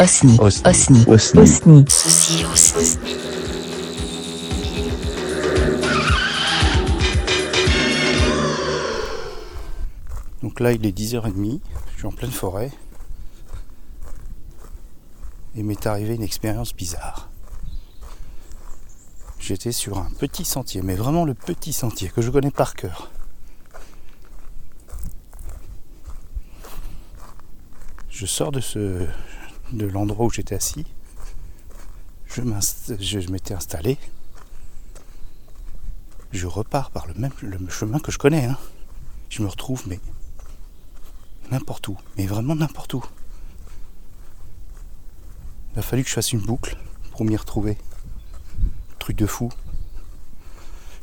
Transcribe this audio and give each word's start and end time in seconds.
Osni. 0.00 0.38
Osni. 0.40 1.04
Osni. 1.06 1.44
Osni. 1.44 1.84
Osni. 2.50 2.98
Donc 10.42 10.58
là, 10.60 10.72
il 10.72 10.86
est 10.86 10.96
10h30, 10.96 11.60
je 11.92 11.98
suis 11.98 12.06
en 12.06 12.12
pleine 12.12 12.30
forêt. 12.30 12.70
Et 15.54 15.62
m'est 15.62 15.86
arrivé 15.86 16.14
une 16.14 16.22
expérience 16.22 16.74
bizarre. 16.74 17.28
J'étais 19.38 19.72
sur 19.72 19.98
un 19.98 20.08
petit 20.18 20.46
sentier, 20.46 20.80
mais 20.80 20.94
vraiment 20.94 21.26
le 21.26 21.34
petit 21.34 21.74
sentier 21.74 22.08
que 22.08 22.22
je 22.22 22.30
connais 22.30 22.50
par 22.50 22.72
cœur. 22.72 23.10
Je 28.08 28.24
sors 28.24 28.50
de 28.50 28.60
ce 28.60 29.06
de 29.72 29.86
l'endroit 29.86 30.26
où 30.26 30.30
j'étais 30.30 30.54
assis. 30.54 30.84
Je, 32.26 33.30
m'étais 33.30 33.54
installé. 33.54 33.98
Je 36.32 36.46
repars 36.46 36.90
par 36.90 37.06
le 37.06 37.14
même 37.14 37.32
chemin 37.68 37.98
que 37.98 38.12
je 38.12 38.18
connais. 38.18 38.44
hein. 38.44 38.58
Je 39.28 39.42
me 39.42 39.48
retrouve, 39.48 39.82
mais 39.86 40.00
n'importe 41.50 41.88
où, 41.88 41.96
mais 42.16 42.26
vraiment 42.26 42.54
n'importe 42.54 42.94
où. 42.94 43.04
Il 45.72 45.78
a 45.78 45.82
fallu 45.82 46.02
que 46.02 46.08
je 46.08 46.14
fasse 46.14 46.32
une 46.32 46.40
boucle 46.40 46.76
pour 47.12 47.24
m'y 47.24 47.36
retrouver. 47.36 47.76
Truc 48.98 49.16
de 49.16 49.26
fou. 49.26 49.50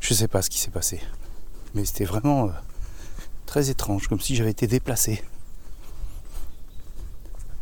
Je 0.00 0.14
sais 0.14 0.28
pas 0.28 0.42
ce 0.42 0.50
qui 0.50 0.58
s'est 0.58 0.70
passé. 0.70 1.00
Mais 1.74 1.84
c'était 1.84 2.04
vraiment 2.04 2.46
euh, 2.46 2.52
très 3.46 3.70
étrange, 3.70 4.08
comme 4.08 4.20
si 4.20 4.34
j'avais 4.36 4.50
été 4.50 4.66
déplacé. 4.66 5.22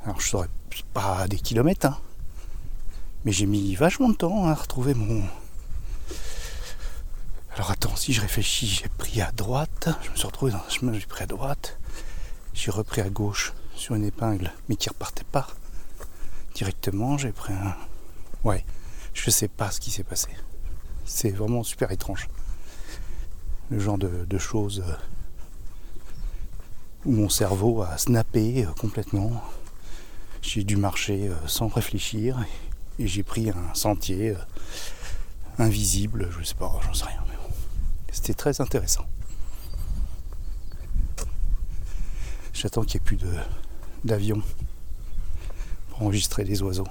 Alors 0.05 0.21
je 0.21 0.29
saurais 0.29 0.49
pas 0.93 1.27
des 1.29 1.39
kilomètres, 1.39 1.87
hein. 1.87 1.99
Mais 3.25 3.33
j'ai 3.33 3.47
mis 3.47 3.75
vachement 3.75 4.11
de 4.11 4.15
temps 4.15 4.47
à 4.47 4.55
retrouver 4.55 4.92
mon. 4.92 5.23
Alors 7.55 7.70
attends, 7.70 7.97
si 7.97 8.12
je 8.12 8.20
réfléchis, 8.20 8.67
j'ai 8.67 8.89
pris 8.98 9.23
à 9.23 9.33
droite, 9.33 9.89
je 10.03 10.11
me 10.11 10.17
suis 10.17 10.27
retrouvé 10.27 10.53
dans 10.53 10.59
un 10.59 10.69
chemin, 10.69 10.93
j'ai 10.93 11.06
pris 11.06 11.23
à 11.23 11.27
droite, 11.27 11.78
j'ai 12.53 12.70
repris 12.70 13.01
à 13.01 13.09
gauche 13.09 13.55
sur 13.75 13.95
une 13.95 14.05
épingle, 14.05 14.53
mais 14.69 14.77
qui 14.77 14.91
repartait 14.91 15.25
pas 15.25 15.47
directement, 16.55 17.19
j'ai 17.19 17.33
pris 17.33 17.53
un. 17.53 17.75
Ouais, 18.45 18.65
je 19.12 19.31
sais 19.31 19.48
pas 19.48 19.71
ce 19.71 19.81
qui 19.81 19.91
s'est 19.91 20.05
passé. 20.05 20.28
C'est 21.05 21.31
vraiment 21.31 21.62
super 21.62 21.91
étrange. 21.91 22.28
Le 23.71 23.78
genre 23.78 23.98
de, 23.98 24.39
choses 24.39 24.84
euh, 24.87 24.95
où 27.06 27.12
mon 27.12 27.28
cerveau 27.28 27.83
a 27.83 27.97
snappé 27.97 28.67
euh, 28.67 28.71
complètement. 28.78 29.43
J'ai 30.45 30.62
dû 30.62 30.77
marcher 30.77 31.28
euh, 31.28 31.34
sans 31.47 31.69
réfléchir 31.69 32.39
et, 32.98 33.09
j'ai 33.09 33.23
pris 33.23 33.48
un 33.48 33.75
sentier 33.75 34.31
euh, 34.31 34.39
invisible, 35.59 36.28
je 36.39 36.45
sais 36.45 36.55
pas, 36.55 36.78
j'en 36.84 36.92
sais 36.92 37.06
rien. 37.06 37.25
Mais 37.28 37.37
bon. 37.37 37.53
C'était 38.12 38.34
très 38.34 38.61
intéressant. 38.61 39.06
J'attends 42.53 42.83
qu'il 42.83 43.00
n'y 43.00 43.05
ait 43.05 43.17
plus 43.17 43.19
d'avions 44.05 44.42
pour 45.89 46.03
enregistrer 46.03 46.45
les 46.45 46.62
oiseaux. 46.62 46.87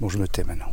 Bon, 0.00 0.08
je 0.08 0.18
me 0.18 0.28
tais 0.28 0.44
maintenant. 0.44 0.72